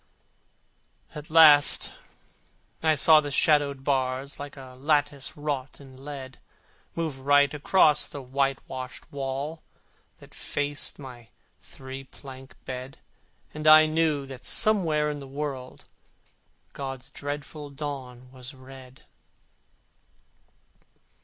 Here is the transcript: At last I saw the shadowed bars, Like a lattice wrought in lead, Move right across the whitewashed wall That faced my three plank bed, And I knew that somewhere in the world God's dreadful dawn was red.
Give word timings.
At 1.13 1.29
last 1.29 1.93
I 2.81 2.95
saw 2.95 3.21
the 3.21 3.29
shadowed 3.29 3.83
bars, 3.83 4.39
Like 4.39 4.57
a 4.57 4.75
lattice 4.75 5.37
wrought 5.37 5.79
in 5.79 6.03
lead, 6.03 6.39
Move 6.95 7.19
right 7.19 7.53
across 7.53 8.07
the 8.07 8.19
whitewashed 8.23 9.11
wall 9.13 9.61
That 10.17 10.33
faced 10.33 10.97
my 10.97 11.27
three 11.61 12.03
plank 12.03 12.55
bed, 12.65 12.97
And 13.53 13.67
I 13.67 13.85
knew 13.85 14.25
that 14.25 14.43
somewhere 14.43 15.11
in 15.11 15.19
the 15.19 15.27
world 15.27 15.85
God's 16.73 17.11
dreadful 17.11 17.69
dawn 17.69 18.31
was 18.31 18.55
red. 18.55 19.03